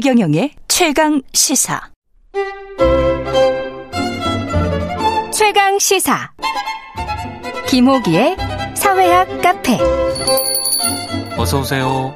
최경영의 0.00 0.52
최강 0.68 1.20
시사. 1.32 1.80
최강 5.32 5.76
시사. 5.80 6.30
김호기의 7.66 8.36
사회학 8.76 9.42
카페. 9.42 9.76
어서 11.36 11.58
오세요. 11.58 12.14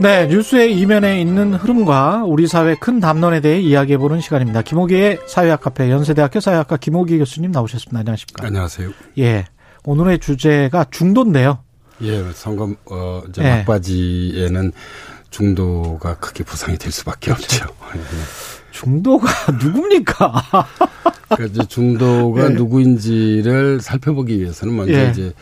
네, 0.00 0.26
뉴스의 0.26 0.76
이면에 0.76 1.20
있는 1.20 1.54
흐름과 1.54 2.24
우리 2.26 2.48
사회 2.48 2.74
큰 2.74 2.98
담론에 2.98 3.40
대해 3.40 3.60
이야기해 3.60 3.98
보는 3.98 4.20
시간입니다. 4.20 4.62
김호기의 4.62 5.20
사회학 5.28 5.60
카페 5.60 5.92
연세대학교 5.92 6.40
사회학과 6.40 6.76
김호기 6.76 7.18
교수님 7.18 7.52
나오셨습니다. 7.52 8.00
안녕하십니까? 8.00 8.48
안녕하세요. 8.48 8.90
예, 9.18 9.44
오늘의 9.84 10.18
주제가 10.18 10.86
중도인데요. 10.90 11.63
예, 12.02 12.24
선거 12.34 12.74
어 12.86 13.22
이제 13.28 13.42
예. 13.42 13.50
막바지에는 13.58 14.72
중도가 15.30 16.16
크게 16.18 16.44
부상이 16.44 16.78
될 16.78 16.92
수밖에 16.92 17.32
그렇죠. 17.32 17.64
없죠. 17.64 17.74
중도가 18.72 19.28
누굽니까? 19.62 20.42
그러니까 21.28 21.44
이제 21.52 21.66
중도가 21.68 22.44
예. 22.46 22.48
누구인지를 22.50 23.80
살펴보기 23.80 24.40
위해서는 24.40 24.76
먼저 24.76 24.92
예. 24.94 25.10
이제 25.10 25.32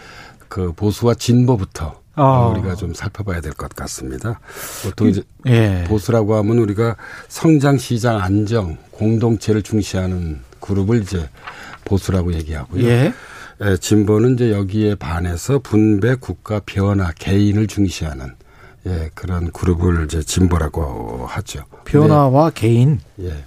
그 0.49 0.73
보수와 0.73 1.15
진보부터 1.15 2.01
아. 2.15 2.23
어, 2.23 2.51
우리가 2.53 2.75
좀 2.75 2.93
살펴봐야 2.93 3.41
될 3.41 3.55
것 3.55 3.75
같습니다. 3.75 4.39
보통 4.83 5.09
이제 5.09 5.23
예. 5.47 5.85
보수라고 5.89 6.37
하면 6.37 6.59
우리가 6.59 6.97
성장, 7.29 7.79
시장, 7.79 8.21
안정, 8.21 8.77
공동체를 8.91 9.63
중시하는 9.63 10.41
그룹을 10.61 11.03
이제 11.03 11.29
보수라고 11.87 12.35
얘기하고요. 12.35 12.85
예. 12.85 13.15
예, 13.61 13.77
진보는 13.77 14.35
이제 14.35 14.51
여기에 14.53 14.97
반해서 14.97 15.59
분배, 15.61 16.15
국가 16.15 16.61
변화, 16.65 17.13
개인을 17.13 17.67
중시하는 17.67 18.35
예, 18.87 19.11
그런 19.15 19.53
그룹을 19.53 20.05
이제 20.07 20.23
진보라고 20.23 21.27
하죠. 21.29 21.65
변화와 21.85 22.51
개인. 22.51 22.99
근데, 23.17 23.31
예. 23.31 23.45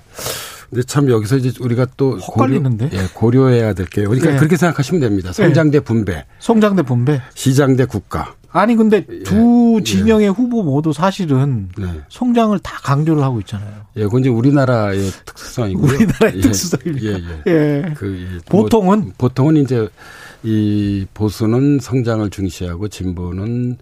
근데 0.70 0.84
참 0.84 1.10
여기서 1.10 1.38
이제 1.38 1.52
우리가 1.60 1.88
또 1.98 2.18
헛갈리는데? 2.18 2.90
고려, 2.90 3.02
예, 3.02 3.08
고려해야 3.14 3.74
될 3.74 3.86
게, 3.88 4.04
그러니까 4.06 4.34
예. 4.34 4.38
그렇게 4.38 4.58
생각하시면 4.58 5.02
됩니다. 5.02 5.34
성장 5.34 5.72
대 5.72 5.80
분배, 5.80 6.26
성장 6.40 6.76
대 6.76 6.82
분배. 6.84 7.22
시장 7.34 7.76
대 7.76 7.86
국가. 7.86 8.34
아니 8.56 8.78
근데 8.78 9.06
두 9.26 9.76
예. 9.80 9.84
진영의 9.84 10.32
후보 10.32 10.64
모두 10.64 10.94
사실은 10.94 11.68
네. 11.78 11.88
성장을 12.08 12.58
다 12.60 12.78
강조를 12.84 13.22
하고 13.22 13.42
있잖아요. 13.42 13.82
예, 13.98 14.04
그건 14.04 14.22
이제 14.22 14.30
우리나라의 14.30 15.12
특성이고요. 15.26 15.94
우리나라의 15.94 16.38
예, 16.38 16.42
특성입니까? 16.42 17.06
예, 17.06 17.14
예. 17.48 17.52
예. 17.52 17.94
그, 17.98 18.16
이 18.16 18.40
보통은? 18.46 19.00
뭐, 19.02 19.12
보통은 19.18 19.58
이제 19.58 19.90
이 20.44 21.06
보수는 21.14 21.80
성장을 21.82 22.30
중시하고 22.30 22.88
진보는 22.88 23.78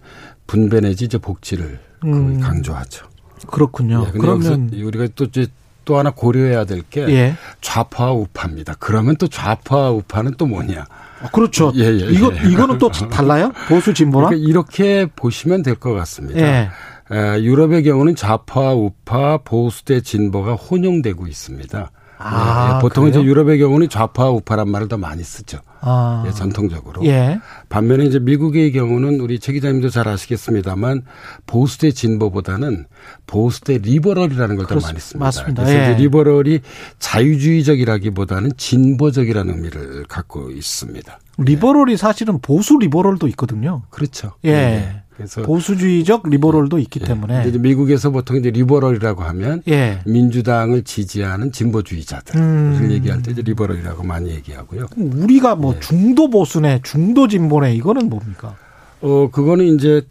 분배 0.48 0.80
내지 0.80 1.04
이제 1.04 1.18
복지를 1.18 1.78
그 2.00 2.08
음. 2.08 2.40
강조하죠. 2.40 3.06
그렇군요. 3.46 4.06
예, 4.08 4.18
그러면 4.18 4.70
우리가 4.74 5.06
또 5.14 5.26
이제 5.26 5.46
또 5.84 5.98
하나 5.98 6.10
고려해야 6.10 6.64
될게 6.64 7.06
예. 7.08 7.34
좌파와 7.60 8.12
우파입니다. 8.12 8.74
그러면 8.78 9.16
또 9.16 9.28
좌파와 9.28 9.90
우파는 9.90 10.34
또 10.38 10.46
뭐냐? 10.46 10.84
아, 11.22 11.28
그렇죠. 11.30 11.72
예, 11.76 11.84
예, 11.84 12.06
이거 12.10 12.32
예. 12.34 12.48
이거는 12.50 12.78
또 12.78 12.90
달라요? 13.10 13.52
보수 13.68 13.94
진보랑? 13.94 14.28
그러니까 14.30 14.48
이렇게 14.48 15.06
보시면 15.16 15.62
될 15.62 15.74
것 15.76 15.92
같습니다. 15.94 16.40
예. 16.40 16.68
에, 17.12 17.42
유럽의 17.42 17.82
경우는 17.84 18.14
좌파, 18.16 18.72
우파, 18.72 19.38
보수 19.38 19.84
대 19.84 20.00
진보가 20.00 20.54
혼용되고 20.54 21.26
있습니다. 21.26 21.90
아, 22.18 22.76
예, 22.76 22.80
보통 22.80 23.04
그래요? 23.04 23.20
이제 23.20 23.28
유럽의 23.28 23.58
경우는 23.58 23.88
좌파, 23.88 24.30
우파란 24.30 24.68
말을 24.70 24.88
더 24.88 24.96
많이 24.96 25.22
쓰죠. 25.22 25.58
아. 25.80 26.24
예, 26.26 26.30
전통적으로. 26.32 27.04
예. 27.06 27.40
반면에 27.68 28.04
이제 28.04 28.18
미국의 28.18 28.72
경우는 28.72 29.20
우리 29.20 29.38
최 29.38 29.52
기자님도 29.52 29.90
잘 29.90 30.08
아시겠습니다만 30.08 31.02
보수 31.46 31.78
대 31.78 31.90
진보보다는 31.90 32.86
보수 33.26 33.60
대 33.62 33.78
liberal이라는 33.78 34.56
걸 34.56 34.66
더 34.66 34.76
많이 34.76 34.98
씁니다. 35.00 35.24
맞습니다. 35.26 35.62
그래서 35.64 35.78
예. 35.78 35.92
이제 35.92 36.02
liberal이 36.02 36.60
자유주의적이라기보다는 36.98 38.52
진보적이라는 38.56 39.54
의미를 39.54 40.04
갖고 40.08 40.50
있습니다. 40.50 41.18
liberal이 41.38 41.96
사실은 41.96 42.38
보수 42.40 42.78
liberal도 42.78 43.26
있거든요. 43.28 43.82
그렇죠. 43.90 44.32
예. 44.44 45.02
그래서 45.16 45.42
보수주의적 45.42 46.28
liberal도 46.28 46.78
있기 46.80 47.00
예. 47.02 47.06
때문에. 47.06 47.48
이제 47.48 47.58
미국에서 47.58 48.10
보통 48.10 48.36
이제 48.36 48.50
liberal이라고 48.50 49.22
하면 49.22 49.62
예. 49.68 50.00
민주당을 50.06 50.82
지지하는 50.82 51.52
진보주의자들을 51.52 52.40
음. 52.40 52.88
얘기할 52.90 53.22
때 53.22 53.30
이제 53.30 53.42
liberal이라고 53.42 54.02
많이 54.02 54.30
얘기하고요. 54.30 54.86
우리가 54.96 55.52
예. 55.52 55.54
뭐 55.54 55.78
중도 55.78 56.28
보수네, 56.28 56.80
중도 56.82 57.28
진보네 57.28 57.74
이거는 57.74 58.10
뭡니까? 58.10 58.56
어 59.00 59.28
그거는 59.30 59.66
이제 59.74 60.02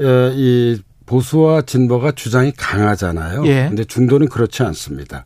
에, 0.00 0.32
이 0.34 0.80
보수와 1.06 1.62
진보가 1.62 2.12
주장이 2.12 2.52
강하잖아요. 2.56 3.44
예. 3.46 3.66
근데 3.68 3.84
중도는 3.84 4.28
그렇지 4.28 4.62
않습니다. 4.62 5.24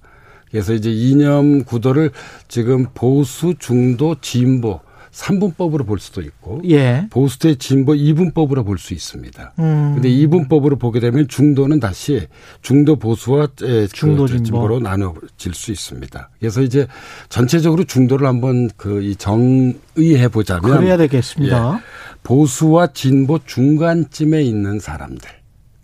그래서 0.51 0.73
이제 0.73 0.91
이념 0.91 1.65
구도를 1.65 2.13
지금 2.49 2.87
보수, 2.95 3.55
중도, 3.59 4.17
진보 4.21 4.81
3분법으로 5.17 5.87
볼 5.87 5.99
수도 5.99 6.21
있고 6.21 6.61
예. 6.69 7.07
보수 7.11 7.39
대 7.39 7.55
진보 7.55 7.93
2분법으로 7.95 8.65
볼 8.65 8.77
수 8.77 8.93
있습니다. 8.93 9.55
음. 9.59 9.93
근데 9.95 10.11
2분법으로 10.11 10.79
보게 10.79 11.01
되면 11.01 11.27
중도는 11.27 11.81
다시 11.81 12.27
중도 12.61 12.97
보수와 12.97 13.49
에, 13.63 13.87
중도 13.87 14.23
그 14.25 14.29
진보. 14.29 14.45
진보로 14.45 14.81
나눠질 14.81 15.55
수 15.55 15.73
있습니다. 15.73 16.31
그래서 16.39 16.61
이제 16.61 16.87
전체적으로 17.31 17.85
중도를 17.85 18.27
한번 18.27 18.69
그이 18.77 19.17
정의해 19.17 20.29
보자면 20.29 20.79
그래야 20.79 20.97
되겠습니다. 20.99 21.81
보수와 22.23 22.89
진보 22.89 23.39
중간쯤에 23.45 24.43
있는 24.43 24.79
사람들. 24.79 25.36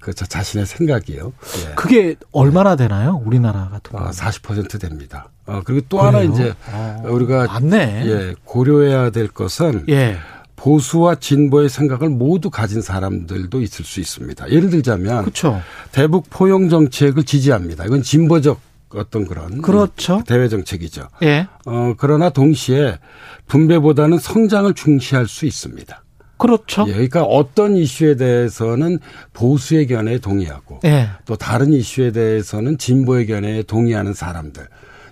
그 0.02 0.12
자- 0.12 0.26
자신의 0.26 0.66
생각이요. 0.66 1.32
예. 1.68 1.74
그게 1.76 2.16
얼마나 2.32 2.74
되나요? 2.76 3.22
우리나라 3.24 3.68
같은 3.70 3.92
경우. 3.96 4.04
어, 4.08 4.10
40% 4.10 4.80
됩니다. 4.80 5.28
어, 5.46 5.62
그리고 5.64 5.86
또 5.88 6.00
하나 6.00 6.18
그래요? 6.18 6.32
이제 6.32 6.54
어, 6.72 7.02
우리가 7.08 7.46
맞네. 7.46 8.02
예, 8.06 8.34
고려해야 8.44 9.10
될 9.10 9.28
것은 9.28 9.84
예. 9.88 10.18
보수와 10.56 11.14
진보의 11.16 11.68
생각을 11.68 12.08
모두 12.08 12.50
가진 12.50 12.82
사람들도 12.82 13.60
있을 13.62 13.84
수 13.84 14.00
있습니다. 14.00 14.50
예를 14.50 14.70
들자면 14.70 15.22
그렇죠. 15.22 15.60
대북 15.92 16.26
포용 16.30 16.69
정책을 16.69 17.22
지지합니다. 17.24 17.84
이건 17.84 18.02
진보적 18.02 18.60
어떤 18.94 19.26
그런 19.26 19.62
그렇죠. 19.62 20.22
대외 20.26 20.48
정책이죠. 20.48 21.08
예. 21.22 21.46
어, 21.64 21.94
그러나 21.96 22.28
동시에 22.30 22.98
분배보다는 23.46 24.19
성장을 24.19 24.72
중시할 24.74 25.26
수 25.26 25.46
있습니다. 25.46 26.02
그렇죠. 26.42 26.84
예, 26.88 26.92
그러니까 26.92 27.22
어떤 27.22 27.76
이슈에 27.76 28.16
대해서는 28.16 28.98
보수의 29.32 29.86
견해에 29.86 30.19
동의하고 30.19 30.80
예. 30.84 31.08
또 31.25 31.36
다른 31.36 31.72
이슈에 31.72 32.10
대해서는 32.10 32.78
진보의 32.78 33.26
견해에 33.26 33.62
동의하는 33.62 34.12
사람들 34.12 34.66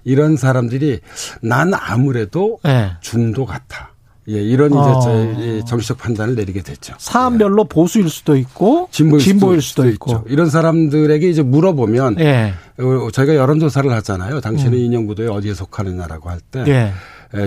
이런 0.05 0.37
사람들이 0.37 1.01
난 1.41 1.73
아무래도 1.75 2.59
예. 2.67 2.93
중도 3.01 3.47
같아. 3.47 3.91
예, 4.29 4.35
이런 4.35 4.71
이제 4.71 4.79
어. 4.79 5.65
정치적 5.67 5.99
판단을 5.99 6.35
내리게 6.37 6.63
됐죠. 6.63 6.95
사안별로 6.99 7.65
보수일 7.65 8.09
수도 8.09 8.37
있고 8.37 8.89
진보일, 8.91 9.23
진보일 9.23 9.63
수도, 9.63 9.83
수도 9.83 9.95
있고. 9.95 10.11
있죠. 10.11 10.25
이런 10.29 10.51
사람들에게 10.51 11.29
이제 11.29 11.43
물어보면 11.43 12.21
예. 12.21 12.55
어, 12.79 13.11
저희가 13.11 13.35
여론조사를 13.35 13.91
하잖아요. 13.91 14.41
당신은 14.41 14.79
이념구도에 14.79 15.27
어디에 15.27 15.55
속하느냐라고 15.55 16.31
할때 16.31 16.65
예. 16.67 16.73
에, 16.73 16.93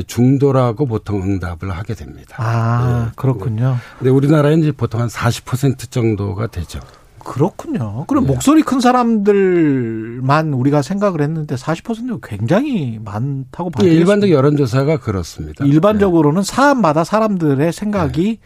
중도라고 0.08 0.86
보통 0.86 1.22
응답을 1.22 1.72
하게 1.72 1.94
됩니다. 1.94 2.36
아, 2.38 3.08
예. 3.08 3.12
그렇군요. 3.16 3.78
근데 4.00 4.10
우리나라에는 4.10 4.60
이제 4.60 4.72
보통 4.72 5.02
한 5.02 5.08
40% 5.08 5.92
정도가 5.92 6.48
되죠. 6.48 6.80
그렇군요. 7.20 8.06
그럼 8.08 8.24
예. 8.24 8.28
목소리 8.28 8.62
큰 8.64 8.80
사람들만 8.80 10.54
우리가 10.54 10.82
생각을 10.82 11.22
했는데 11.22 11.56
40%가 11.56 12.20
굉장히 12.28 13.00
많다고 13.04 13.70
봐야 13.70 13.88
예. 13.88 13.94
일반적 13.94 14.30
여론조사가 14.30 14.98
그렇습니다. 14.98 15.66
일반적으로는 15.66 16.44
사안마다 16.44 17.04
사람들의 17.04 17.72
생각이 17.72 18.40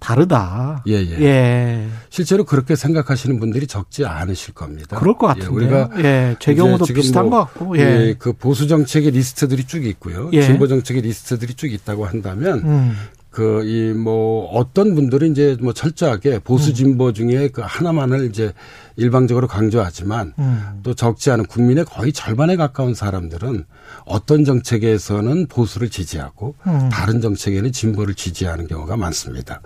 다르다. 0.00 0.82
예, 0.88 0.94
예. 0.94 1.20
예. 1.20 1.88
실제로 2.08 2.44
그렇게 2.44 2.74
생각하시는 2.74 3.38
분들이 3.38 3.66
적지 3.66 4.06
않으실 4.06 4.54
겁니다. 4.54 4.98
그럴 4.98 5.16
것 5.16 5.28
예, 5.36 5.40
같은데요. 5.40 5.54
우리가 5.54 5.90
예, 5.98 6.36
제 6.40 6.54
경우도 6.54 6.86
비슷한 6.86 7.28
뭐, 7.28 7.44
것 7.44 7.44
같고. 7.44 7.78
예, 7.78 7.82
예. 7.82 8.14
그 8.18 8.32
보수 8.32 8.66
정책의 8.66 9.12
리스트들이 9.12 9.64
쭉 9.64 9.84
있고요. 9.84 10.30
예. 10.32 10.42
진보 10.42 10.66
정책의 10.66 11.02
리스트들이 11.02 11.54
쭉 11.54 11.72
있다고 11.72 12.06
한다면 12.06 12.58
음. 12.64 12.96
그 13.30 13.62
이 13.64 13.90
뭐 13.94 14.46
어떤 14.52 14.94
분들은 14.94 15.32
이제 15.32 15.56
뭐 15.60 15.72
철저하게 15.72 16.34
음. 16.36 16.40
보수 16.42 16.72
진보 16.72 17.12
중에 17.12 17.48
그 17.48 17.62
하나만을 17.64 18.26
이제 18.26 18.52
일방적으로 18.96 19.46
강조하지만 19.46 20.34
음. 20.38 20.80
또 20.82 20.94
적지 20.94 21.30
않은 21.30 21.46
국민의 21.46 21.84
거의 21.84 22.12
절반에 22.12 22.56
가까운 22.56 22.94
사람들은 22.94 23.64
어떤 24.04 24.44
정책에서는 24.44 25.46
보수를 25.46 25.88
지지하고 25.88 26.54
음. 26.66 26.88
다른 26.90 27.20
정책에는 27.20 27.72
진보를 27.72 28.14
지지하는 28.14 28.66
경우가 28.66 28.96
많습니다. 28.96 29.60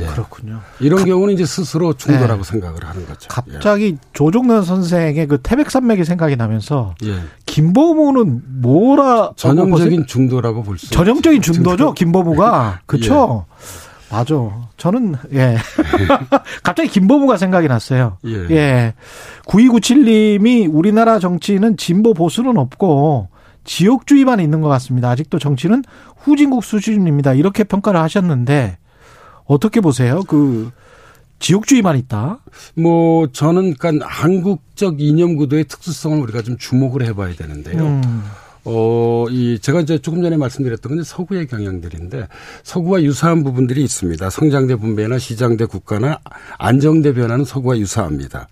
예. 0.00 0.06
그렇군요. 0.06 0.60
이런 0.80 1.04
경우는 1.04 1.34
이제 1.34 1.44
스스로 1.44 1.94
중도라고 1.94 2.42
네. 2.42 2.50
생각을 2.50 2.84
하는 2.84 3.06
거죠. 3.06 3.28
갑자기 3.28 3.98
조종래 4.12 4.62
선생의 4.62 5.26
그 5.26 5.38
태백산맥이 5.42 6.04
생각이 6.04 6.36
나면서 6.36 6.94
예. 7.04 7.20
예. 7.52 7.54
김보무는 7.54 8.42
뭐라 8.62 9.32
전형적인 9.36 10.06
중도라고 10.06 10.62
볼 10.62 10.78
수. 10.78 10.90
전형적인. 10.90 11.42
중도죠 11.42 11.92
김보무가 11.94 12.80
그렇죠. 12.86 13.46
맞아. 14.10 14.34
저는 14.76 15.14
예. 15.32 15.56
갑자기 16.62 16.88
김보무가 16.88 17.36
생각이 17.36 17.68
났어요. 17.68 18.18
예. 18.26 18.46
예. 18.50 18.94
9297님이 19.46 20.68
우리나라 20.70 21.18
정치는 21.18 21.76
진보 21.76 22.12
보수는 22.14 22.58
없고 22.58 23.28
지역주의만 23.64 24.40
있는 24.40 24.60
것 24.60 24.68
같습니다. 24.68 25.10
아직도 25.10 25.38
정치는 25.38 25.84
후진국 26.18 26.64
수준입니다. 26.64 27.34
이렇게 27.34 27.64
평가를 27.64 28.00
하셨는데 28.00 28.78
어떻게 29.44 29.80
보세요? 29.80 30.22
그 30.26 30.70
지역주의만 31.42 31.98
있다. 31.98 32.38
뭐 32.74 33.26
저는 33.32 33.74
그러니까 33.74 34.06
한국적 34.06 35.00
이념 35.00 35.36
구도의 35.36 35.64
특수성을 35.64 36.18
우리가 36.20 36.42
좀 36.42 36.56
주목을 36.56 37.04
해봐야 37.04 37.34
되는데요. 37.34 37.82
음. 37.82 38.22
어, 38.64 39.26
이, 39.28 39.58
제가 39.58 39.80
이제 39.80 39.98
조금 39.98 40.22
전에 40.22 40.36
말씀드렸던 40.36 40.94
건 40.94 41.04
서구의 41.04 41.48
경향들인데 41.48 42.28
서구와 42.62 43.02
유사한 43.02 43.42
부분들이 43.42 43.82
있습니다. 43.82 44.30
성장대 44.30 44.76
분배나 44.76 45.18
시장대 45.18 45.64
국가나 45.64 46.20
안정대 46.58 47.12
변화는 47.12 47.44
서구와 47.44 47.78
유사합니다. 47.78 48.48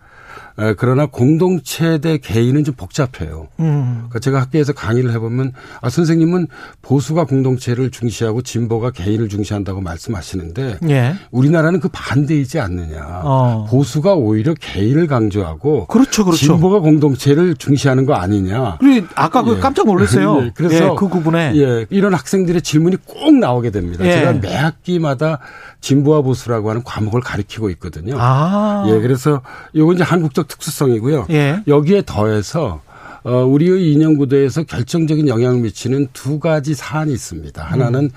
에, 0.61 0.75
그러나 0.77 1.07
공동체 1.07 1.99
대 1.99 2.19
개인은 2.19 2.65
좀 2.65 2.75
복잡해요. 2.75 3.49
음. 3.61 3.95
그러니까 3.95 4.19
제가 4.19 4.41
학교에서 4.43 4.73
강의를 4.73 5.13
해보면 5.15 5.53
아 5.81 5.89
선생님은 5.89 6.49
보수가 6.83 7.25
공동체를 7.25 7.91
중시하고 7.91 8.43
진보가 8.43 8.91
개인을 8.91 9.29
중시한다고 9.29 9.81
말씀하시는데 9.81 10.79
예. 10.91 11.15
우리나라는 11.31 11.81
그 11.81 11.89
반대이지 11.91 12.61
않느냐. 12.61 13.23
어. 13.25 13.67
보수가 13.71 14.15
오히려 14.15 14.55
개인을 14.55 15.07
강조하고 15.07 15.87
그렇죠, 15.87 16.25
그렇죠. 16.25 16.45
진보가 16.45 16.81
공동체를 16.81 17.57
중시하는 17.57 18.05
거 18.05 18.15
아니냐. 18.15 18.77
그리고 18.81 19.07
아까 19.15 19.43
그 19.43 19.57
예. 19.57 19.61
깜짝 19.61 19.87
놀랐어요. 19.87 20.43
예, 20.45 20.51
그래서 20.55 20.85
예, 20.85 20.91
그 20.99 21.09
부분에 21.09 21.53
예, 21.57 21.87
이런 21.91 22.13
학생들의 22.15 22.61
질문이 22.63 22.97
꼭 23.07 23.35
나오게 23.35 23.71
됩니다. 23.71 24.05
예. 24.05 24.13
제가 24.13 24.33
매 24.35 24.55
학기마다 24.55 25.39
진보와 25.81 26.23
보수라고 26.23 26.71
하는 26.71 26.83
과목을 26.85 27.21
가르치고 27.21 27.71
있거든요. 27.71 28.17
아. 28.19 28.85
예, 28.89 29.01
그래서 29.01 29.43
요건 29.75 29.97
이제 29.97 30.05
한국적 30.05 30.49
특수성이고요. 30.49 31.27
예. 31.31 31.63
여기에 31.67 32.03
더해서 32.07 32.83
어, 33.23 33.45
우리의 33.45 33.93
이념 33.93 34.17
구도에서 34.17 34.63
결정적인 34.65 35.29
영향을 35.29 35.61
미치는 35.61 36.09
두 36.13 36.39
가지 36.39 36.75
사안이 36.75 37.13
있습니다. 37.13 37.63
하나는 37.63 38.11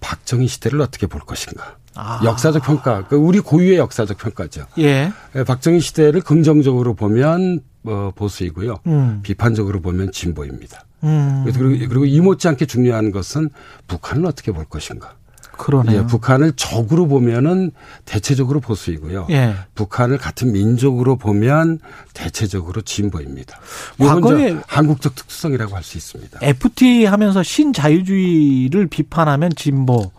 박정희 0.00 0.46
시대를 0.46 0.80
어떻게 0.80 1.06
볼 1.06 1.20
것인가. 1.20 1.76
아. 1.94 2.20
역사적 2.24 2.62
평가, 2.62 3.06
그 3.06 3.16
우리 3.16 3.40
고유의 3.40 3.78
역사적 3.78 4.18
평가죠. 4.18 4.66
예. 4.78 5.12
예, 5.34 5.44
박정희 5.44 5.80
시대를 5.80 6.20
긍정적으로 6.20 6.94
보면 6.94 7.60
어, 7.84 8.10
보수이고요. 8.14 8.80
음. 8.88 9.20
비판적으로 9.22 9.80
보면 9.80 10.10
진보입니다. 10.12 10.84
음. 11.04 11.44
그리고, 11.44 11.88
그리고 11.88 12.04
이 12.04 12.20
못지않게 12.20 12.66
중요한 12.66 13.12
것은 13.12 13.48
북한을 13.86 14.26
어떻게 14.26 14.52
볼 14.52 14.64
것인가. 14.64 15.14
그러네요. 15.56 16.02
예, 16.02 16.06
북한을 16.06 16.52
적으로 16.56 17.06
보면은 17.06 17.72
대체적으로 18.04 18.60
보수이고요. 18.60 19.26
예. 19.30 19.54
북한을 19.74 20.18
같은 20.18 20.52
민족으로 20.52 21.16
보면 21.16 21.80
대체적으로 22.14 22.82
진보입니다. 22.82 23.58
과거에- 23.98 24.62
한국적 24.66 25.14
특수성이라고 25.14 25.74
할 25.74 25.82
수 25.82 25.96
있습니다. 25.98 26.38
FTA 26.42 27.04
하면서 27.06 27.42
신자유주의를 27.42 28.86
비판하면 28.88 29.52
진보 29.56 30.10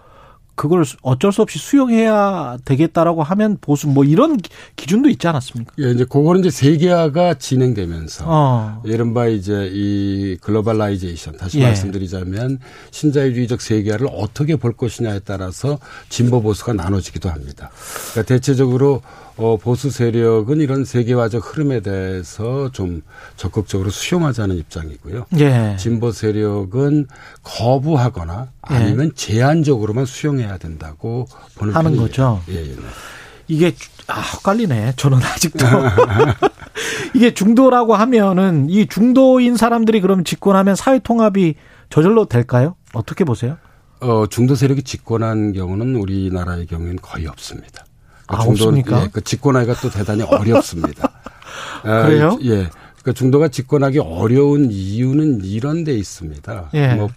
그걸 0.57 0.83
어쩔 1.03 1.31
수 1.31 1.43
없이 1.43 1.59
수용해야 1.59 2.57
되겠다라고 2.65 3.21
하면 3.21 3.57
보수 3.61 3.87
뭐 3.87 4.03
이런 4.03 4.37
기- 4.37 4.49
기준도 4.75 5.07
있지 5.09 5.27
않았습니까? 5.27 5.71
예, 5.79 5.91
이제 5.91 6.03
그거는 6.03 6.41
이제 6.41 6.49
세계화가 6.49 7.35
진행되면서 7.35 8.25
어. 8.27 8.81
이른바 8.83 9.27
이제 9.27 9.69
이 9.71 10.35
globalization 10.41 11.37
다시 11.37 11.59
예. 11.59 11.63
말씀드리자면 11.65 12.57
신자유주의적 12.89 13.61
세계화를 13.61 14.07
어떻게 14.11 14.55
볼 14.55 14.75
것이냐에 14.75 15.19
따라서 15.19 15.77
진보 16.09 16.41
보수가 16.41 16.73
나눠지기도 16.73 17.29
합니다. 17.29 17.69
그러니까 18.11 18.33
대체적으로 18.33 19.01
어 19.37 19.55
보수 19.57 19.91
세력은 19.91 20.61
이런 20.61 20.83
세계화적 20.83 21.43
흐름에 21.55 21.81
대해서 21.81 22.71
좀 22.71 23.03
적극적으로 23.35 23.89
수용하자는 23.91 24.55
입장이고요. 24.57 25.27
예. 25.39 25.75
진보 25.77 26.11
세력은 26.11 27.05
거부하거나 27.43 28.49
아니면 28.61 29.11
제한적으로만 29.15 30.05
수용해야 30.05 30.57
된다고 30.57 31.27
보는 31.55 31.73
하는 31.75 31.91
편이에요. 31.91 32.07
거죠. 32.07 32.41
예, 32.49 32.55
예. 32.55 32.63
네. 32.63 32.81
이게 33.47 33.75
아 34.07 34.21
헷갈리네. 34.21 34.93
저는 34.97 35.19
아직도 35.19 35.65
이게 37.13 37.33
중도라고 37.33 37.95
하면은 37.95 38.69
이 38.69 38.87
중도인 38.87 39.55
사람들이 39.55 40.01
그럼 40.01 40.23
집권하면 40.23 40.75
사회 40.75 40.99
통합이 40.99 41.55
저절로 41.89 42.25
될까요? 42.25 42.75
어떻게 42.93 43.23
보세요? 43.23 43.57
어, 43.99 44.25
중도 44.27 44.53
세력이 44.55 44.83
집권한 44.83 45.53
경우는 45.53 45.95
우리나라의 45.95 46.67
경우에는 46.67 46.97
거의 47.01 47.25
없습니다. 47.27 47.85
아, 48.27 48.43
없습니까? 48.43 49.03
예, 49.03 49.09
그 49.11 49.23
집권하기가 49.23 49.75
또 49.81 49.89
대단히 49.89 50.23
어렵습니다. 50.23 51.11
아, 51.83 52.05
그래요? 52.05 52.37
예. 52.43 52.69
그 53.03 53.13
중도가 53.13 53.47
집권하기 53.47 53.99
어려운 53.99 54.69
이유는 54.69 55.45
이런 55.45 55.83
데 55.83 55.93
있습니다. 55.93 56.71
예. 56.73 56.95
뭐, 56.95 57.09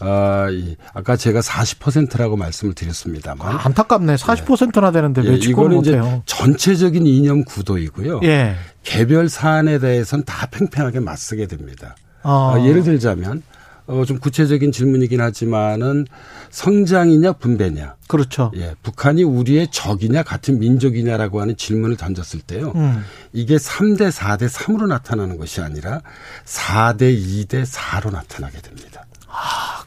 아, 0.00 0.48
이, 0.50 0.76
아까 0.94 1.16
제가 1.16 1.40
40%라고 1.40 2.36
말씀을 2.36 2.74
드렸습니다만. 2.74 3.46
아, 3.46 3.60
안타깝네. 3.64 4.16
40%나 4.16 4.90
되는데 4.90 5.20
왜 5.20 5.34
예, 5.34 5.38
집권을 5.38 5.72
이거는 5.72 5.80
이제 5.80 5.96
못해요? 5.96 6.22
전체적인 6.26 7.06
이념 7.06 7.44
구도이고요. 7.44 8.20
예. 8.24 8.56
개별 8.82 9.28
사안에 9.28 9.78
대해서는 9.78 10.24
다 10.24 10.46
팽팽하게 10.46 11.00
맞서게 11.00 11.46
됩니다. 11.46 11.94
어. 12.22 12.54
아, 12.54 12.66
예를 12.66 12.82
들자면 12.82 13.42
어, 13.86 14.04
좀 14.06 14.18
구체적인 14.18 14.72
질문이긴 14.72 15.20
하지만은 15.20 16.06
성장이냐 16.50 17.34
분배냐. 17.34 17.96
그렇죠. 18.08 18.50
예, 18.56 18.74
북한이 18.82 19.22
우리의 19.24 19.68
적이냐 19.70 20.22
같은 20.22 20.58
민족이냐라고 20.58 21.40
하는 21.40 21.56
질문을 21.56 21.96
던졌을 21.96 22.40
때요. 22.40 22.72
음. 22.76 23.04
이게 23.32 23.56
3대 23.56 24.10
4대 24.10 24.48
3으로 24.48 24.86
나타나는 24.86 25.36
것이 25.36 25.60
아니라 25.60 26.00
4대 26.44 27.14
2대 27.14 27.66
4로 27.66 28.10
나타나게 28.12 28.60
됩니다. 28.60 29.04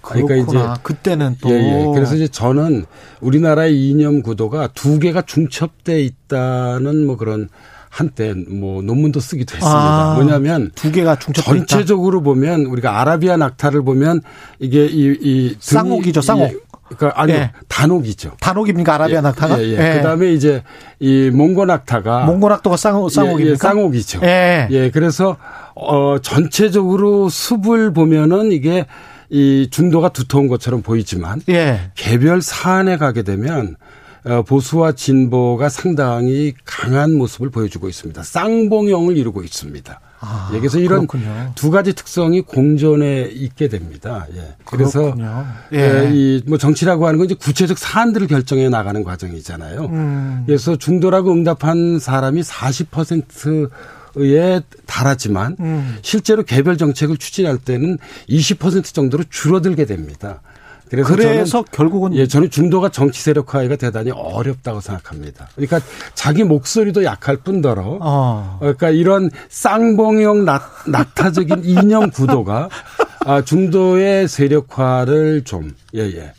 그렇구나. 0.01 0.27
그러니까 0.27 0.35
이제 0.35 0.81
그때는 0.83 1.37
또 1.41 1.49
예, 1.49 1.55
예. 1.55 1.91
그래서 1.93 2.15
이제 2.15 2.27
저는 2.27 2.85
우리나라의 3.21 3.89
이념 3.89 4.21
구도가 4.21 4.67
두 4.67 4.99
개가 4.99 5.23
중첩돼 5.23 6.01
있다는 6.03 7.05
뭐 7.05 7.17
그런 7.17 7.49
한때 7.97 8.31
뭐 8.47 8.83
논문도 8.83 9.19
쓰기도 9.19 9.55
했습니다. 9.55 10.11
아, 10.11 10.13
뭐냐면 10.13 10.69
두 10.75 10.91
개가. 10.91 11.17
전체적으로 11.17 12.21
보면 12.21 12.65
우리가 12.65 13.01
아라비아 13.01 13.37
낙타를 13.37 13.81
보면 13.81 14.21
이게 14.59 14.85
이, 14.85 15.17
이 15.19 15.55
쌍옥이죠, 15.59 16.21
쌍옥. 16.21 16.51
예, 16.51 16.57
그러니까 16.95 17.19
아니요 17.19 17.35
예. 17.37 17.51
단옥이죠. 17.67 18.33
단옥입니까 18.39 18.93
아라비아 18.93 19.21
낙타가? 19.21 19.63
예, 19.63 19.71
예. 19.71 19.97
그다음에 19.97 20.31
이제 20.31 20.61
이 20.99 21.31
몽고 21.33 21.65
낙타가 21.65 22.25
몽고 22.25 22.49
낙타가 22.49 22.77
쌍옥 22.77 23.09
쌍옥입니까? 23.09 23.47
예, 23.47 23.51
예, 23.51 23.55
쌍옥이죠. 23.55 24.19
예. 24.21 24.67
예, 24.69 24.91
그래서 24.91 25.37
어 25.73 26.17
전체적으로 26.21 27.29
숲을 27.29 27.93
보면은 27.93 28.51
이게 28.51 28.85
이 29.31 29.69
중도가 29.71 30.09
두터운 30.09 30.47
것처럼 30.47 30.83
보이지만 30.83 31.41
예. 31.49 31.89
개별 31.95 32.43
사안에 32.43 32.97
가게 32.97 33.23
되면 33.23 33.75
어, 33.75 33.96
보수와 34.45 34.91
진보가 34.91 35.69
상당히 35.69 36.53
강한 36.65 37.15
모습을 37.15 37.49
보여주고 37.49 37.87
있습니다. 37.87 38.23
쌍봉형을 38.23 39.15
이루고 39.17 39.43
있습니다. 39.43 39.99
아, 40.19 40.49
예, 40.53 40.59
그래서 40.59 40.79
이런 40.79 41.05
그렇군요. 41.05 41.51
두 41.55 41.69
가지 41.69 41.93
특성이 41.93 42.41
공존해 42.41 43.29
있게 43.31 43.67
됩니다. 43.67 44.25
예. 44.35 44.55
그래서. 44.65 45.15
예. 45.73 45.77
예, 45.77 46.09
이뭐 46.11 46.57
정치라고 46.57 47.05
하는 47.05 47.19
건 47.19 47.25
이제 47.25 47.35
구체적 47.35 47.77
사안들을 47.77 48.25
결정해 48.27 48.67
나가는 48.69 49.03
과정이잖아요. 49.03 49.85
음. 49.85 50.43
그래서 50.47 50.75
중도라고 50.75 51.31
응답한 51.31 51.99
사람이 51.99 52.41
40%에 52.41 54.61
달하지만 54.87 55.55
음. 55.59 55.97
실제로 56.01 56.41
개별 56.43 56.77
정책을 56.77 57.17
추진할 57.17 57.59
때는 57.59 57.99
20% 58.27 58.91
정도로 58.93 59.23
줄어들게 59.29 59.85
됩니다. 59.85 60.41
그래서, 60.89 61.15
그래서 61.15 61.45
저는 61.45 61.65
결국은 61.71 62.15
예, 62.15 62.27
저는 62.27 62.49
중도가 62.49 62.89
정치 62.89 63.21
세력화가 63.21 63.75
대단히 63.75 64.11
어렵다고 64.11 64.81
생각합니다. 64.81 65.49
그러니까 65.55 65.79
자기 66.13 66.43
목소리도 66.43 67.03
약할 67.03 67.37
뿐더러 67.37 67.97
어. 68.01 68.57
그러니까 68.59 68.89
이런 68.89 69.29
쌍봉형 69.49 70.45
낙, 70.45 70.83
낙타적인 70.87 71.63
이념 71.63 72.09
구도가 72.11 72.69
아, 73.25 73.41
중도의 73.41 74.27
세력화를 74.27 75.43
좀 75.43 75.73
예 75.95 76.01
예. 76.01 76.33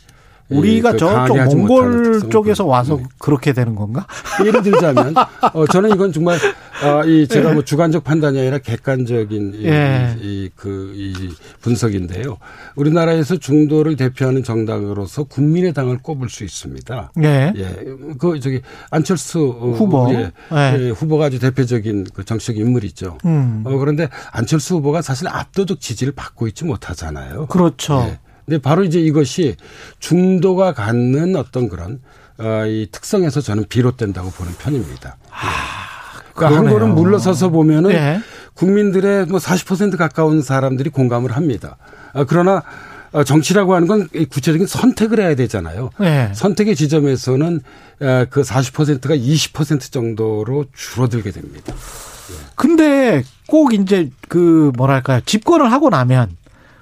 우리가 0.49 0.93
그 0.93 0.97
저쪽 0.97 1.37
몽골 1.37 2.29
쪽에서. 2.29 2.65
와서 2.65 2.97
네. 2.97 3.03
그렇게 3.19 3.53
되는 3.53 3.75
건가? 3.75 4.05
예를 4.45 4.61
들자면 4.63 5.13
어 5.53 5.65
저는 5.67 5.91
이건 5.91 6.11
정말 6.11 6.37
어 6.83 7.03
이 7.05 7.27
제가 7.27 7.53
뭐 7.53 7.63
주관적 7.63 8.03
판단이 8.03 8.39
아니라 8.39 8.57
객관적인 8.59 9.63
예. 9.63 10.15
이 10.21 10.49
그 10.55 10.93
이 10.95 11.13
분석인데요. 11.61 12.37
우리나라에서 12.75 13.37
중도를 13.37 13.95
대표하는 13.95 14.43
정당으로서 14.43 15.23
국민의당을 15.25 15.99
꼽을 16.01 16.29
수 16.29 16.43
있습니다. 16.43 17.11
예. 17.23 17.53
예, 17.55 17.85
그 18.17 18.39
저기 18.39 18.61
안철수 18.91 19.55
어, 19.59 19.71
후보. 19.71 20.07
예, 20.13 20.31
예. 20.53 20.77
예, 20.79 20.89
후보가 20.89 21.25
아주 21.25 21.39
대표적인 21.39 22.07
그 22.13 22.23
정치적 22.23 22.57
인물이죠. 22.57 23.17
음. 23.25 23.63
어, 23.65 23.77
그런데 23.77 24.07
안철수 24.31 24.75
후보가 24.75 25.01
사실 25.01 25.27
압도적 25.27 25.79
지지를 25.81 26.13
받고 26.15 26.47
있지 26.47 26.65
못하잖아요. 26.65 27.47
그렇죠. 27.47 28.15
예. 28.49 28.57
근데 28.57 28.57
바로 28.61 28.83
이제 28.83 28.99
이것이 28.99 29.55
중도가 29.99 30.73
갖는 30.73 31.35
어떤 31.35 31.69
그런 31.69 31.99
어, 32.39 32.65
이 32.65 32.87
특성에서 32.91 33.41
저는 33.41 33.65
비롯된다고 33.69 34.31
보는 34.31 34.53
편입니다. 34.57 35.17
그러니까 36.33 36.59
한. 36.59 36.69
걸음 36.69 36.95
물러서서 36.95 37.49
보면은 37.49 37.91
예. 37.91 38.19
국민들의 38.55 39.27
뭐 39.27 39.39
40% 39.39 39.97
가까운 39.97 40.41
사람들이 40.41 40.89
공감을 40.89 41.35
합니다. 41.35 41.77
아, 42.13 42.25
그러나 42.25 42.63
어, 43.11 43.23
정치라고 43.23 43.75
하는 43.75 43.87
건이 43.87 44.25
구체적인 44.29 44.67
선택을 44.67 45.19
해야 45.19 45.35
되잖아요. 45.35 45.89
예. 46.01 46.31
선택의 46.33 46.75
지점에서는 46.75 47.61
에, 48.01 48.25
그 48.29 48.41
40%가 48.41 49.15
20% 49.15 49.91
정도로 49.91 50.65
줄어들게 50.73 51.31
됩니다. 51.31 51.73
근데 52.55 53.23
꼭 53.47 53.73
이제 53.73 54.11
그 54.27 54.71
뭐랄까요 54.77 55.21
집권을 55.25 55.71
하고 55.71 55.89
나면 55.89 56.37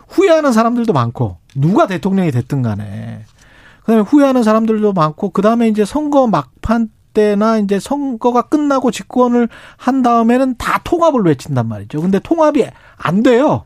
후회하는 0.07 0.51
사람들도 0.53 0.93
많고 0.93 1.37
누가 1.55 1.87
대통령이 1.87 2.31
됐든 2.31 2.61
간에 2.61 3.23
그다음에 3.81 4.01
후회하는 4.01 4.43
사람들도 4.43 4.93
많고 4.93 5.29
그다음에 5.31 5.67
이제 5.69 5.85
선거 5.85 6.27
막판 6.27 6.89
때나 7.13 7.57
이제 7.57 7.79
선거가 7.79 8.43
끝나고 8.43 8.91
집권을 8.91 9.49
한 9.75 10.01
다음에는 10.03 10.55
다 10.57 10.81
통합을 10.83 11.23
외친단 11.23 11.67
말이죠. 11.67 12.01
근데 12.01 12.19
통합이 12.19 12.65
안 12.97 13.23
돼요. 13.23 13.63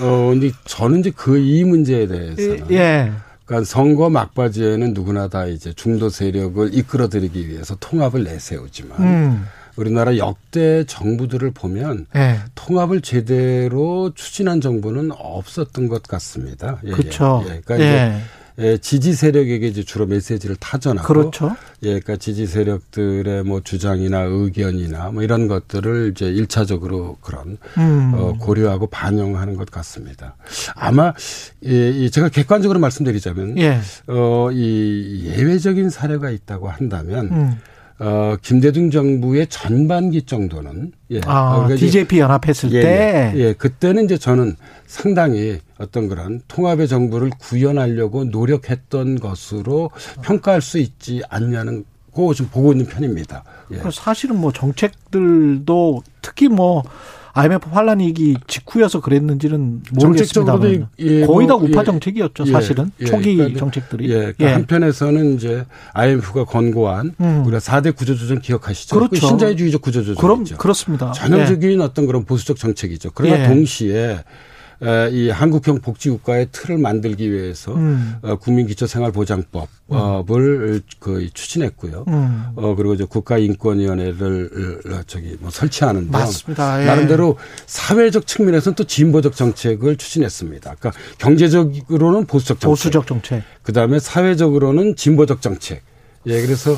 어, 0.00 0.28
근데 0.30 0.50
저는 0.64 1.00
이제 1.00 1.10
그 1.10 1.38
이 1.38 1.64
문제에 1.64 2.06
대해서는 2.06 2.70
예. 2.70 3.12
그러니까 3.46 3.66
선거 3.66 4.10
막바지에는 4.10 4.94
누구나 4.94 5.28
다 5.28 5.46
이제 5.46 5.72
중도 5.74 6.08
세력을 6.08 6.74
이끌어들이기 6.74 7.48
위해서 7.48 7.76
통합을 7.78 8.24
내세우지만 8.24 9.00
음. 9.00 9.46
우리나라 9.76 10.16
역대 10.16 10.84
정부들을 10.84 11.50
보면 11.52 12.06
예. 12.16 12.40
통합을 12.54 13.00
제대로 13.00 14.12
추진한 14.14 14.60
정부는 14.60 15.10
없었던 15.12 15.88
것 15.88 16.02
같습니다. 16.02 16.80
예, 16.84 16.90
그렇죠. 16.92 17.44
예. 17.46 17.56
예. 17.56 17.60
그러니까 17.64 17.80
예. 17.80 17.84
이제 17.84 18.24
예, 18.58 18.76
지지 18.78 19.14
세력에게 19.14 19.66
이제 19.66 19.82
주로 19.82 20.06
메시지를 20.06 20.54
타전하고 20.56 21.08
그렇죠. 21.08 21.56
예, 21.82 21.88
그러니까 21.88 22.16
지지 22.16 22.46
세력들의 22.46 23.42
뭐 23.42 23.60
주장이나 23.60 24.20
의견이나 24.20 25.10
뭐 25.10 25.24
이런 25.24 25.48
것들을 25.48 26.12
이제 26.12 26.26
일차적으로 26.26 27.16
그런 27.20 27.58
음. 27.78 28.12
어, 28.14 28.34
고려하고 28.38 28.86
반영하는 28.86 29.56
것 29.56 29.70
같습니다. 29.72 30.36
아마 30.76 31.12
예, 31.66 31.90
이 31.90 32.10
제가 32.10 32.28
객관적으로 32.28 32.78
말씀드리자면 32.78 33.58
예. 33.58 33.80
어, 34.06 34.50
이 34.52 35.32
예외적인 35.36 35.90
사례가 35.90 36.30
있다고 36.30 36.68
한다면 36.68 37.28
음. 37.32 37.58
어, 38.06 38.36
김대중 38.42 38.90
정부의 38.90 39.46
전반기 39.46 40.22
정도는 40.22 40.92
예, 41.10 41.22
아, 41.24 41.54
그러니까 41.54 41.74
이제 41.76 41.86
DJP 41.86 42.18
연합했을 42.18 42.70
예, 42.72 42.82
때 42.82 43.32
예, 43.34 43.38
예, 43.38 43.52
그때는 43.54 44.04
이제 44.04 44.18
저는 44.18 44.56
상당히 44.86 45.58
어떤 45.78 46.08
그런 46.08 46.42
통합의 46.46 46.86
정부를 46.86 47.30
구현하려고 47.38 48.24
노력했던 48.24 49.20
것으로 49.20 49.90
평가할 50.20 50.60
수 50.60 50.76
있지 50.76 51.22
않냐는 51.30 51.86
거좀 52.12 52.48
보고 52.48 52.72
있는 52.72 52.84
편입니다. 52.84 53.42
예. 53.72 53.78
그 53.78 53.90
사실은 53.90 54.38
뭐 54.38 54.52
정책들도 54.52 56.02
특히 56.20 56.48
뭐 56.48 56.82
IMF 57.34 57.68
환란이기 57.68 58.36
직후여서 58.46 59.00
그랬는지는 59.00 59.82
모르겠습니다만 59.92 60.88
예, 61.00 61.26
거의 61.26 61.48
다 61.48 61.54
뭐, 61.54 61.64
우파 61.64 61.80
예, 61.80 61.84
정책이었죠 61.84 62.44
예, 62.46 62.52
사실은 62.52 62.92
예, 63.00 63.04
초기 63.06 63.36
그러니까 63.36 63.58
정책들이 63.58 64.08
예, 64.08 64.32
그러니까 64.32 64.54
한편에서는 64.54 65.34
이제 65.34 65.64
IMF가 65.92 66.44
권고한 66.44 67.14
음. 67.20 67.42
우리가 67.44 67.58
4대 67.58 67.94
구조조정 67.96 68.40
기억하시죠? 68.40 68.94
그렇죠. 68.96 69.10
그 69.10 69.16
신자유주의적 69.16 69.82
구조조정이죠. 69.82 70.20
그럼 70.20 70.44
그렇습니다. 70.56 71.10
전형적인 71.12 71.80
어떤 71.80 72.06
그런 72.06 72.24
보수적 72.24 72.56
정책이죠. 72.56 73.10
그러나 73.14 73.42
예. 73.42 73.48
동시에 73.48 73.94
에, 73.94 74.24
이 75.12 75.30
한국형 75.30 75.80
복지국가의 75.80 76.48
틀을 76.52 76.76
만들기 76.78 77.32
위해서 77.32 77.74
음. 77.74 78.14
어, 78.22 78.36
국민기초생활보장법을 78.36 80.82
그 80.98 81.28
추진했고요. 81.32 82.04
음. 82.08 82.44
어 82.56 82.74
그리고 82.74 82.94
이제 82.94 83.04
국가인권위원회를 83.04 84.80
어, 84.86 85.02
저기 85.06 85.36
뭐 85.40 85.50
설치하는데 85.50 86.10
맞습니다. 86.10 86.82
예. 86.82 86.86
나름대로 86.86 87.36
사회적 87.66 88.26
측면에서는 88.26 88.74
또 88.76 88.84
진보적 88.84 89.36
정책을 89.36 89.96
추진했습니다. 89.96 90.76
그러니까 90.78 91.00
경제적으로는 91.18 92.26
보수적 92.26 92.60
정책, 92.60 92.70
보수적 92.70 93.06
정책. 93.06 93.42
그다음에 93.62 93.98
사회적으로는 93.98 94.96
진보적 94.96 95.42
정책. 95.42 95.82
예, 96.26 96.40
그래서 96.42 96.76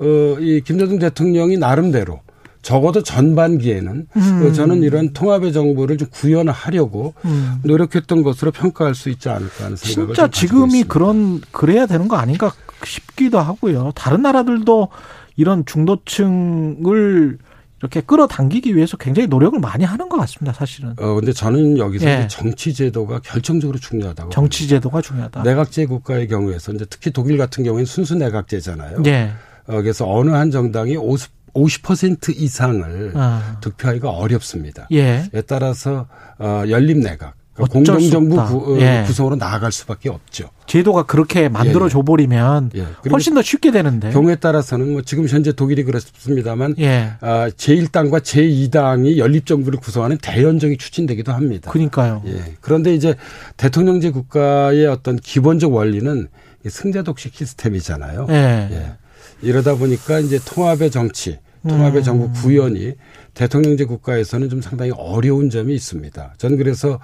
어이 0.00 0.60
김대중 0.62 0.98
대통령이 0.98 1.56
나름대로 1.56 2.20
적어도 2.62 3.02
전반기에는 3.02 4.06
음. 4.16 4.46
어, 4.46 4.52
저는 4.52 4.82
이런 4.82 5.12
통합의 5.12 5.52
정부를 5.52 5.96
좀 5.96 6.08
구현하려고 6.10 7.14
음. 7.24 7.60
노력했던 7.62 8.22
것으로 8.22 8.50
평가할 8.50 8.94
수 8.94 9.10
있지 9.10 9.28
않을까 9.28 9.64
하는 9.64 9.76
생각을 9.76 10.14
진짜 10.14 10.28
지금이 10.28 10.64
있습니다. 10.64 10.88
그런 10.92 11.40
그래야 11.52 11.86
되는 11.86 12.08
거 12.08 12.16
아닌가 12.16 12.52
싶기도 12.84 13.38
하고요. 13.38 13.92
다른 13.94 14.22
나라들도 14.22 14.88
이런 15.36 15.64
중도층을 15.64 17.38
이렇게 17.80 18.00
끌어당기기 18.00 18.74
위해서 18.74 18.96
굉장히 18.96 19.28
노력을 19.28 19.58
많이 19.60 19.84
하는 19.84 20.08
것 20.08 20.16
같습니다. 20.18 20.52
사실은 20.52 20.94
어 20.98 21.14
근데 21.14 21.32
저는 21.32 21.78
여기서 21.78 22.08
예. 22.08 22.14
이제 22.14 22.28
정치 22.28 22.74
제도가 22.74 23.20
결정적으로 23.20 23.78
중요하다고 23.78 24.30
정치 24.30 24.66
제도가 24.66 25.00
중요하다. 25.00 25.44
내각제 25.44 25.86
국가의 25.86 26.26
경우에서 26.26 26.72
이제 26.72 26.84
특히 26.90 27.12
독일 27.12 27.38
같은 27.38 27.62
경우에는 27.62 27.86
순수 27.86 28.16
내각제잖아요. 28.16 29.02
예. 29.06 29.30
어, 29.68 29.80
그래서 29.82 30.10
어느 30.10 30.30
한 30.30 30.50
정당이 30.50 30.96
50, 30.96 31.30
50% 31.54 32.36
이상을 32.36 33.12
아. 33.14 33.58
득표하기가 33.60 34.10
어렵습니다. 34.10 34.86
예. 34.92 35.28
에 35.32 35.42
따라서 35.42 36.06
어, 36.38 36.64
연립 36.68 36.98
내각, 36.98 37.34
그러니까. 37.54 38.46
구, 38.46 38.76
어, 38.76 38.80
예. 38.80 39.04
구성으로 39.06 39.36
나아갈 39.36 39.72
수밖에 39.72 40.08
없죠. 40.08 40.50
제도가 40.66 41.04
그렇게 41.04 41.48
만들어 41.48 41.88
줘 41.88 42.02
버리면 42.02 42.70
예. 42.76 42.86
그리고 43.02 43.14
훨씬 43.14 43.34
더 43.34 43.42
쉽게 43.42 43.72
되는데. 43.72 44.10
경우에 44.10 44.36
따라서는 44.36 44.92
뭐 44.92 45.02
지금 45.02 45.26
현재 45.26 45.52
독일이 45.52 45.82
그렇습니다만 45.82 46.76
예. 46.78 47.12
아, 47.20 47.48
제1당과 47.48 48.20
제2당이 48.20 49.16
연립 49.18 49.46
정부를 49.46 49.80
구성하는 49.80 50.18
대연정이 50.18 50.76
추진되기도 50.76 51.32
합니다. 51.32 51.70
그러니까요. 51.70 52.22
예. 52.26 52.54
그런데 52.60 52.94
이제 52.94 53.16
대통령제 53.56 54.10
국가의 54.10 54.86
어떤 54.86 55.16
기본적 55.16 55.72
원리는 55.72 56.28
이 56.64 56.68
승자독식 56.68 57.34
시스템이잖아요. 57.34 58.26
예. 58.30 58.96
예. 59.42 59.48
이러다 59.48 59.76
보니까 59.76 60.20
이제 60.20 60.38
통합의 60.44 60.90
정치, 60.90 61.38
통합의 61.66 62.02
음. 62.02 62.04
정부 62.04 62.32
구현이 62.32 62.94
대통령제 63.34 63.84
국가에서는 63.84 64.48
좀 64.48 64.60
상당히 64.60 64.92
어려운 64.96 65.50
점이 65.50 65.74
있습니다. 65.74 66.34
저는 66.38 66.56
그래서 66.56 67.00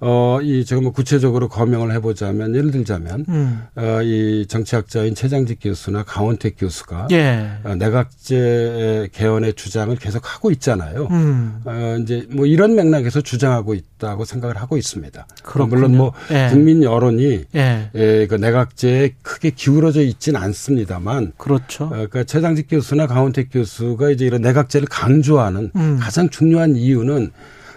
어, 0.00 0.38
이, 0.42 0.64
제가 0.64 0.80
뭐 0.82 0.92
구체적으로 0.92 1.48
거명을 1.48 1.92
해보자면, 1.92 2.54
예를 2.54 2.70
들자면, 2.70 3.24
음. 3.28 3.62
어, 3.76 4.00
이 4.02 4.46
정치학자인 4.48 5.14
최장직 5.14 5.58
교수나 5.62 6.04
강원택 6.04 6.56
교수가 6.58 7.08
예. 7.12 7.50
어, 7.64 7.74
내각제 7.74 9.08
개헌의 9.12 9.54
주장을 9.54 9.94
계속 9.96 10.34
하고 10.34 10.50
있잖아요. 10.50 11.08
음. 11.10 11.60
어, 11.64 11.98
이제 12.00 12.26
뭐 12.30 12.46
이런 12.46 12.74
맥락에서 12.74 13.20
주장하고 13.20 13.74
있다고 13.74 14.24
생각을 14.24 14.56
하고 14.56 14.76
있습니다. 14.76 15.26
그렇군요. 15.42 15.74
물론 15.76 15.96
뭐 15.96 16.12
예. 16.30 16.48
국민 16.50 16.82
여론이 16.82 17.44
예. 17.54 17.90
예, 17.94 18.26
그 18.26 18.34
내각제에 18.34 19.14
크게 19.22 19.50
기울어져 19.50 20.02
있지는 20.02 20.40
않습니다만 20.40 21.32
그렇죠. 21.36 21.84
어, 21.84 21.88
그러니까 21.88 22.24
최장직 22.24 22.66
교수나 22.70 23.06
강원택 23.06 23.48
교수가 23.52 24.10
이제 24.10 24.26
이런 24.26 24.42
내각제를 24.42 24.86
강조하는 24.88 25.70
음. 25.74 25.98
가장 26.00 26.28
중요한 26.28 26.76
이유는 26.76 27.30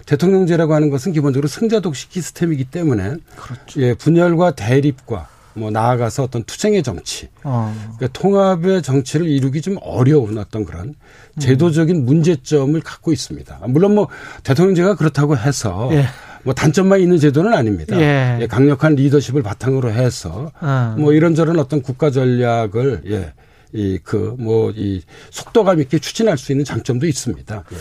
대통령제라고 0.09 0.73
하는 0.73 0.89
것은 0.89 1.11
기본적으로 1.11 1.47
승자독식 1.47 2.11
시스템이기 2.11 2.65
때문에 2.65 3.17
그렇죠. 3.35 3.79
예, 3.81 3.93
분열과 3.93 4.51
대립과 4.55 5.27
뭐 5.53 5.69
나아가서 5.69 6.23
어떤 6.23 6.43
투쟁의 6.43 6.81
정치, 6.81 7.27
어. 7.43 7.71
그러니까 7.97 8.07
통합의 8.19 8.81
정치를 8.81 9.27
이루기 9.27 9.61
좀 9.61 9.77
어려운 9.81 10.39
어떤 10.39 10.65
그런 10.65 10.87
음. 10.89 11.39
제도적인 11.39 12.05
문제점을 12.05 12.79
갖고 12.81 13.11
있습니다. 13.11 13.59
물론 13.67 13.93
뭐 13.93 14.07
대통령제가 14.43 14.95
그렇다고 14.95 15.37
해서 15.37 15.89
예. 15.91 16.05
뭐 16.43 16.55
단점만 16.55 17.01
있는 17.01 17.19
제도는 17.19 17.53
아닙니다. 17.53 17.95
예. 17.99 18.39
예, 18.41 18.47
강력한 18.47 18.95
리더십을 18.95 19.43
바탕으로 19.43 19.91
해서 19.91 20.51
어. 20.59 20.95
뭐 20.97 21.13
이런저런 21.13 21.59
어떤 21.59 21.83
국가 21.83 22.09
전략을 22.09 23.01
예. 23.07 23.33
이 23.73 23.99
그 24.03 24.35
뭐 24.39 24.73
이 24.75 25.01
속도감 25.31 25.79
있게 25.81 25.99
추진할 25.99 26.37
수 26.37 26.51
있는 26.51 26.65
장점도 26.65 27.05
있습니다. 27.07 27.63
예. 27.71 27.77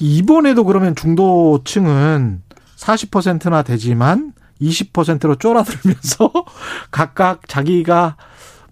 이번에도 0.00 0.64
그러면 0.64 0.94
중도층은 0.94 2.42
40%나 2.76 3.62
되지만 3.62 4.32
20%로 4.60 5.36
쫄아들면서 5.36 6.32
각각 6.90 7.48
자기가 7.48 8.16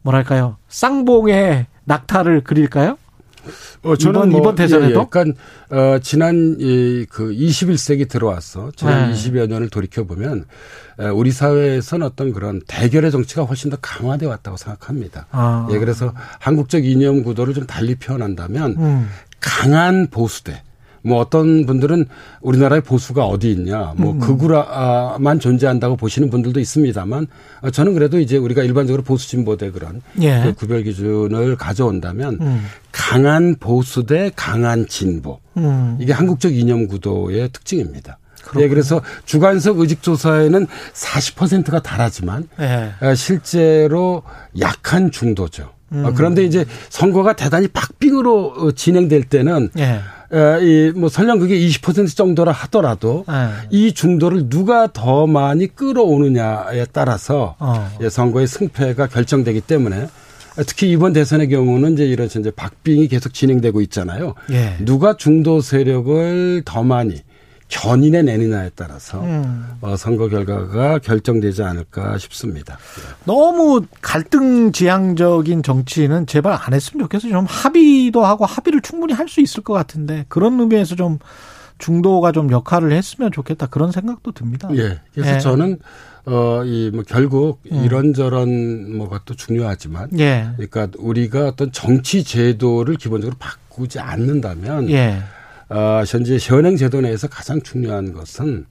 뭐랄까요 0.02 0.56
쌍봉의 0.68 1.66
낙타를 1.84 2.44
그릴까요? 2.44 2.96
어, 3.82 3.94
이번- 3.94 4.32
이번 4.32 4.54
대선에도? 4.54 4.87
예, 4.87 5.00
예. 5.00 5.06
그러니까 5.11 5.40
어, 5.70 5.99
지난 6.02 6.56
이그 6.59 7.30
21세기 7.32 8.09
들어와서 8.09 8.70
지난 8.76 9.11
네. 9.11 9.14
20여 9.16 9.47
년을 9.49 9.68
돌이켜 9.70 10.04
보면 10.04 10.44
우리 11.14 11.30
사회에서는 11.32 12.06
어떤 12.06 12.32
그런 12.32 12.61
대결의 12.66 13.11
정치가 13.11 13.42
훨씬 13.44 13.70
더 13.70 13.78
강화돼 13.80 14.26
왔다고 14.26 14.56
생각합니다. 14.56 15.26
아. 15.30 15.66
예, 15.70 15.78
그래서 15.78 16.12
한국적 16.40 16.85
이념 16.85 17.23
구도를 17.23 17.54
좀 17.54 17.66
달리 17.66 17.94
표현한다면 17.94 18.76
음. 18.78 19.09
강한 19.40 20.09
보수대 20.09 20.62
뭐 21.02 21.19
어떤 21.19 21.66
분들은 21.66 22.07
우리나라의 22.40 22.83
보수가 22.83 23.25
어디 23.25 23.50
있냐, 23.52 23.95
뭐 23.97 24.12
음. 24.12 24.19
극우라만 24.19 25.40
존재한다고 25.40 25.97
보시는 25.97 26.30
분들도 26.30 26.61
있습니다만 26.61 27.26
어, 27.62 27.71
저는 27.71 27.95
그래도 27.95 28.19
이제 28.19 28.37
우리가 28.37 28.62
일반적으로 28.62 29.02
보수 29.02 29.28
진보 29.28 29.57
대 29.57 29.71
그런 29.71 30.02
예. 30.21 30.42
그 30.45 30.54
구별 30.54 30.83
기준을 30.83 31.57
가져온다면 31.57 32.38
음. 32.40 32.64
강한 32.92 33.57
보수 33.57 34.04
대 34.04 34.30
강한 34.35 34.87
진보 34.88 35.40
음. 35.57 35.97
이게 36.00 36.12
한국적 36.12 36.54
이념 36.54 36.87
구도의 36.87 37.50
특징입니다. 37.52 38.19
예, 38.59 38.69
그래서 38.69 39.00
주관석 39.26 39.78
의직조사에는 39.80 40.66
40%가 40.95 41.83
달하지만 41.83 42.49
예. 42.61 42.92
어, 43.07 43.14
실제로 43.14 44.23
약한 44.59 45.11
중도죠. 45.11 45.71
음. 45.92 46.04
어, 46.04 46.12
그런데 46.14 46.45
이제 46.45 46.64
선거가 46.88 47.35
대단히 47.35 47.69
박빙으로 47.69 48.54
어, 48.57 48.73
진행될 48.73 49.25
때는 49.25 49.71
예. 49.78 50.00
이뭐 50.32 51.08
설령 51.08 51.40
그게 51.40 51.58
20% 51.58 52.16
정도라 52.16 52.52
하더라도 52.52 53.25
예. 53.28 53.68
이 53.70 53.92
중도를 53.92 54.49
누가 54.49 54.87
더 54.92 55.26
많이 55.26 55.66
끌어오느냐에 55.66 56.87
따라서 56.92 57.56
어. 57.58 57.90
예, 58.00 58.08
선거의 58.08 58.46
승패가 58.46 59.08
결정되기 59.08 59.60
때문에 59.62 60.08
특히 60.66 60.90
이번 60.90 61.12
대선의 61.12 61.49
경우는 61.49 61.94
이제 61.94 62.04
이런 62.04 62.26
이제 62.26 62.50
박빙이 62.50 63.08
계속 63.08 63.34
진행되고 63.34 63.80
있잖아요. 63.82 64.34
예. 64.50 64.76
누가 64.84 65.16
중도 65.16 65.60
세력을 65.60 66.62
더 66.64 66.82
많이 66.82 67.16
견인해 67.70 68.22
내느냐에 68.22 68.70
따라서 68.74 69.22
음. 69.22 69.66
어, 69.80 69.96
선거 69.96 70.28
결과가 70.28 70.98
결정되지 70.98 71.62
않을까 71.62 72.18
싶습니다. 72.18 72.76
너무 73.24 73.86
갈등 74.02 74.72
지향적인 74.72 75.62
정치는 75.62 76.26
제발 76.26 76.58
안 76.60 76.74
했으면 76.74 77.04
좋겠어요. 77.04 77.32
좀 77.32 77.46
합의도 77.48 78.24
하고 78.26 78.44
합의를 78.44 78.82
충분히 78.82 79.14
할 79.14 79.30
수 79.30 79.40
있을 79.40 79.62
것 79.62 79.72
같은데 79.74 80.24
그런 80.28 80.58
의미에서 80.58 80.96
좀 80.96 81.20
중도가 81.78 82.32
좀 82.32 82.50
역할을 82.50 82.90
했으면 82.92 83.30
좋겠다 83.30 83.66
그런 83.66 83.92
생각도 83.92 84.32
듭니다. 84.32 84.68
예. 84.74 85.00
그래서 85.14 85.36
예. 85.36 85.38
저는 85.38 85.78
어, 86.26 86.62
이 86.64 86.90
뭐 86.92 87.04
결국 87.06 87.60
음. 87.72 87.84
이런저런 87.84 88.96
뭐가 88.96 89.20
또 89.24 89.34
중요하지만 89.34 90.08
예. 90.18 90.50
그러니까 90.56 90.88
우리가 90.98 91.46
어떤 91.48 91.70
정치 91.72 92.24
제도를 92.24 92.96
기본적으로 92.96 93.36
바꾸지 93.38 94.00
않는다면 94.00 94.90
예. 94.90 95.22
어, 95.70 96.02
현재 96.06 96.36
현행 96.40 96.76
제도 96.76 97.00
내에서 97.00 97.28
가장 97.28 97.62
중요한 97.62 98.12
것은 98.12 98.66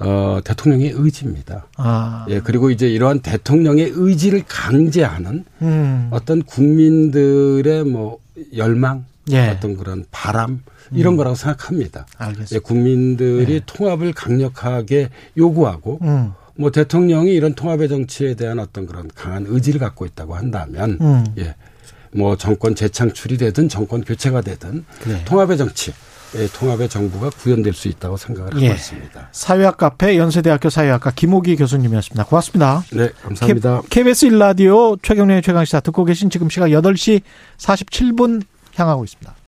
어, 0.00 0.38
대통령의 0.44 0.92
의지입니다. 0.94 1.66
아. 1.76 2.24
예, 2.28 2.40
그리고 2.40 2.70
이제 2.70 2.88
이러한 2.88 3.20
대통령의 3.20 3.92
의지를 3.94 4.44
강제하는 4.46 5.44
음. 5.62 6.08
어떤 6.12 6.42
국민들의 6.42 7.84
뭐 7.84 8.20
열망, 8.54 9.06
예. 9.30 9.48
어떤 9.48 9.76
그런 9.76 10.04
바람 10.10 10.62
이런 10.92 11.16
거라고 11.16 11.34
생각합니다. 11.34 12.06
예, 12.20 12.24
알겠습니다. 12.24 12.66
국민들이 12.66 13.60
통합을 13.66 14.12
강력하게 14.12 15.08
요구하고 15.36 15.98
음. 16.02 16.32
뭐 16.56 16.70
대통령이 16.70 17.32
이런 17.32 17.54
통합의 17.54 17.88
정치에 17.88 18.34
대한 18.34 18.58
어떤 18.58 18.86
그런 18.86 19.10
강한 19.14 19.46
의지를 19.48 19.80
갖고 19.80 20.06
있다고 20.06 20.34
한다면 20.36 20.98
음. 21.00 21.24
예. 21.38 21.54
뭐 22.12 22.36
정권 22.36 22.74
재창출이 22.74 23.36
되든 23.36 23.68
정권 23.68 24.02
교체가 24.02 24.40
되든 24.40 24.84
그래. 25.00 25.22
통합의 25.24 25.58
정치, 25.58 25.90
예, 25.90 25.94
통합의 26.54 26.88
정부가 26.88 27.30
구현될 27.30 27.72
수 27.72 27.88
있다고 27.88 28.16
생각을 28.16 28.54
하고 28.54 28.62
예. 28.62 28.70
있습니다. 28.70 29.28
사회학 29.32 29.76
카페 29.76 30.16
연세대학교 30.16 30.70
사회학과 30.70 31.10
김호기 31.10 31.56
교수님이었습니다. 31.56 32.24
고맙습니다. 32.24 32.84
네, 32.92 33.10
감사합니다. 33.22 33.82
KBS 33.90 34.26
일라디오 34.26 34.96
최경련의 34.96 35.42
최강시사 35.42 35.80
듣고 35.80 36.04
계신 36.04 36.30
지금 36.30 36.48
시각 36.50 36.68
8시 36.68 37.22
47분 37.56 38.42
향하고 38.76 39.04
있습니다. 39.04 39.34